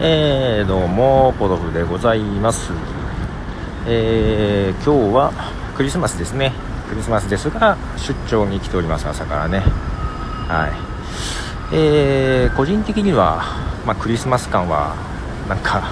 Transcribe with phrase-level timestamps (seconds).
[0.00, 2.70] えー、どうもポトフでございます。
[3.84, 5.32] えー、今日は
[5.76, 6.52] クリスマスですね。
[6.88, 9.58] クリスマスですが出張に来ております朝からね。
[10.46, 10.68] は
[11.72, 11.74] い。
[11.74, 13.42] えー、個人的には、
[13.84, 14.94] まあ、クリスマス感は
[15.48, 15.90] なんか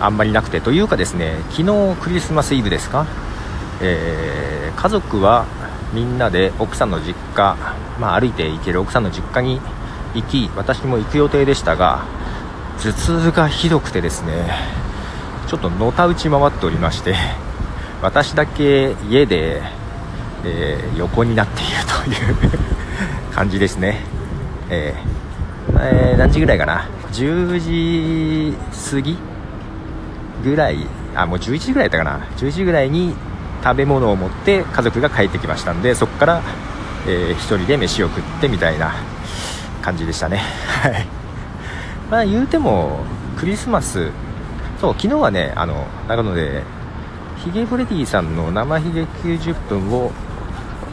[0.00, 3.06] あんまりなくてというかですね昨日クリスマスイブですか、
[3.82, 5.44] えー、家族は
[5.92, 7.58] みんなで奥さんの実家、
[8.00, 9.60] まあ、歩いて行ける奥さんの実家に
[10.14, 12.21] 行き私も行く予定でしたが
[12.82, 14.50] 頭痛がひどくてですね
[15.46, 17.14] ちょっとのたうち回っておりまして
[18.02, 19.62] 私だけ家で、
[20.44, 24.00] えー、横になっているという感じですね、
[24.68, 28.56] えーえー、何時ぐらいかな？10時
[28.90, 29.16] 過ぎ
[30.42, 30.78] ぐらい
[31.14, 33.14] あもう11時ぐらいだったかな？11時ぐらいに
[33.62, 36.42] 食べ物を持って家族が帰ってきましたんでそこから、
[37.06, 38.92] えー、1人で飯を食ってみたいな
[39.82, 40.38] 感じでしたね。
[40.38, 41.21] はい。
[42.12, 42.98] まあ言うても
[43.38, 44.10] クリスマス。
[44.78, 46.62] そう昨日はねあの長野で
[47.38, 50.10] ヒゲフレディさんの生ヒゲ90分を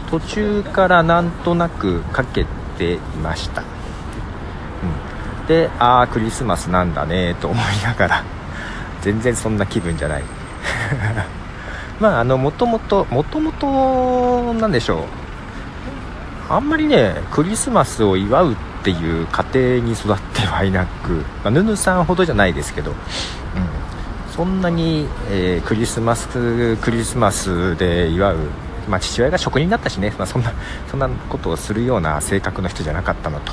[0.09, 2.45] 途中からなんとなくかけ
[2.77, 8.23] ていました、うん、でああクリスマスなんだねと思いながら
[9.01, 10.23] 全然そんな気分じゃない。
[11.99, 15.03] まああのもともともともとなんでしょう。
[16.53, 19.45] あんまりねクリスマスを祝うっっていう家
[19.79, 22.97] 庭に育ってはいなく、まあ、ヌヌさんほどじゃないですけど、うん、
[24.31, 26.27] そんなに、えー、クリスマス
[26.77, 28.37] クリスマスで祝う、
[28.87, 30.53] まあ、父親が職人だったしね、まあ、そんな
[30.89, 33.51] そんなことをするような性格の人じゃなかったのと、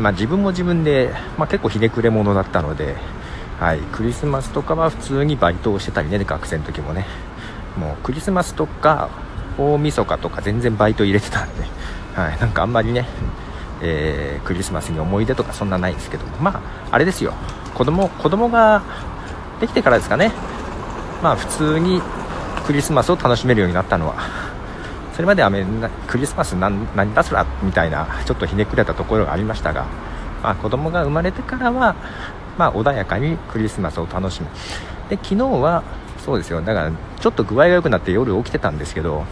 [0.00, 2.96] まあ、自分も自分で、まあ、結構ひねくれ者だったので、
[3.60, 7.06] はい、クリスマスとかは普通にバイトをしてたりね学生の時もね。
[7.76, 9.10] もうクリスマスとか
[9.58, 11.62] 大晦日とか全然バイト入れてたんで、
[12.14, 13.06] はい、なんかあんまりね
[13.82, 16.24] えー、クリスマスに思い出とかそんなないですけど。
[16.26, 16.60] もまあ
[16.90, 17.32] あれですよ。
[17.74, 18.82] 子供子供が
[19.60, 20.32] できてからですかね。
[21.22, 22.00] まあ普通に
[22.66, 24.14] クリスマスを楽しめるようになったのは。
[25.14, 25.50] それまでは
[26.06, 29.86] クリスマス何何だそらみたいなちょっとひねくれたところがありましたが、
[30.42, 31.96] まあ、子供が生まれてからは、
[32.58, 34.48] まあ、穏やかにクリスマスを楽しむ。
[35.08, 35.82] で昨日は
[36.18, 36.60] そうですよ。
[36.60, 39.24] だからちょっと具合が良くなって夜起きてたんですけど、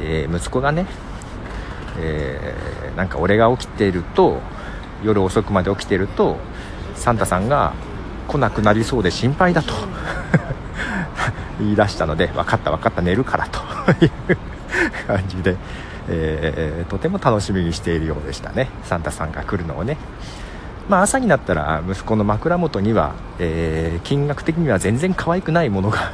[0.00, 0.86] えー、息子がね
[1.98, 4.40] えー、なんか俺が起きていると
[5.04, 6.36] 夜遅くまで起きてると
[6.94, 7.74] サンタさんが
[8.28, 9.72] 来なくなりそうで心配だと
[11.60, 13.60] 言い出したので分かった分かった寝るからと
[14.04, 14.36] いう
[15.06, 15.56] 感じで、
[16.08, 18.68] えー、とても楽しみにしているようでしたね。
[18.84, 19.96] サンタさんが来るのをね。
[20.88, 26.12] まあ、朝になったら息子の枕元には、えー、金額的には全然可愛くないものが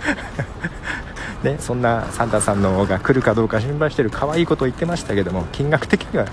[1.46, 6.26] ね、そんなサンタさんのが来るかどうか心配してる可愛いことを言ってましたけども金額的には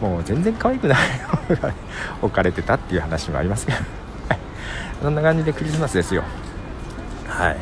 [0.00, 0.98] もう全然可愛くない
[1.50, 1.74] のが
[2.22, 3.78] 置かれてたっていう話もありますけど。
[5.02, 6.24] そんな感じでクリスマスですよ。
[7.28, 7.56] はい、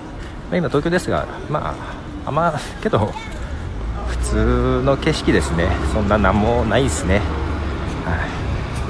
[0.51, 1.75] ま、今東京ですがま
[2.25, 3.13] ああんまけど
[4.07, 5.69] 普通の景色ですね。
[5.93, 7.21] そんな何もないですね。
[8.05, 8.27] は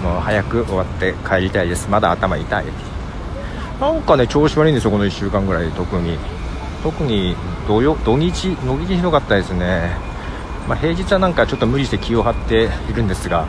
[0.01, 0.05] い。
[0.05, 1.89] もう早く終わって帰りたいです。
[1.89, 2.65] まだ頭痛い。
[3.81, 6.19] なんかね調子悪いんですよこの1週間ぐらい特に。
[6.85, 7.35] 特に
[7.67, 9.97] 土曜土日土日ひどかったですね、
[10.69, 13.49] まあ、平日はなんかちょっと無理して気を張っているんですが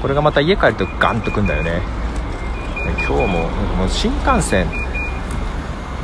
[0.00, 1.82] これがまた家帰るとガンとくんだよね。
[3.06, 3.26] 今日も
[3.76, 4.66] もう新幹線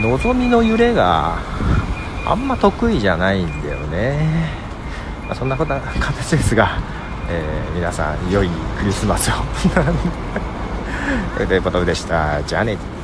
[0.01, 1.39] のぞみの揺れが
[2.27, 4.51] あんま得意じゃないんだよね、
[5.27, 6.79] まあ、そんなこと形ですが、
[7.29, 8.49] えー、皆さん良い
[8.79, 9.35] クリスマスを。
[11.47, 12.43] ということでした。
[12.43, 12.98] じゃあね。